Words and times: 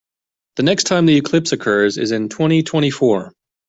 The 0.55 0.63
next 0.63 0.85
time 0.85 1.05
the 1.05 1.15
eclipse 1.15 1.51
occurs 1.51 1.99
is 1.99 2.09
in 2.11 2.27
twenty-twenty-four. 2.27 3.33